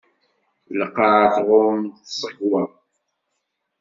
[0.79, 2.63] Lqaεa tɣumm s tẓegwa.